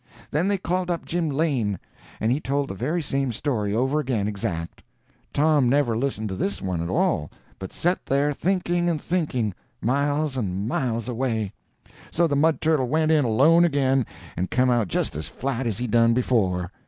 Then 0.31 0.47
they 0.47 0.57
called 0.57 0.89
up 0.89 1.05
Jim 1.05 1.29
Lane, 1.29 1.79
and 2.19 2.31
he 2.31 2.39
told 2.39 2.67
the 2.67 2.73
very 2.73 3.03
same 3.03 3.31
story 3.31 3.75
over 3.75 3.99
again, 3.99 4.27
exact. 4.27 4.81
Tom 5.31 5.69
never 5.69 5.95
listened 5.95 6.27
to 6.29 6.35
this 6.35 6.59
one 6.59 6.81
at 6.81 6.89
all, 6.89 7.29
but 7.59 7.71
set 7.71 8.07
there 8.07 8.33
thinking 8.33 8.89
and 8.89 8.99
thinking, 8.99 9.53
miles 9.79 10.37
and 10.37 10.67
miles 10.67 11.07
away. 11.07 11.53
So 12.09 12.25
the 12.25 12.35
mud 12.35 12.61
turtle 12.61 12.87
went 12.87 13.11
in 13.11 13.25
alone 13.25 13.63
again 13.63 14.07
and 14.35 14.49
come 14.49 14.71
out 14.71 14.87
just 14.87 15.15
as 15.15 15.27
flat 15.27 15.67
as 15.67 15.77
he 15.77 15.85
done 15.85 16.15
before. 16.15 16.71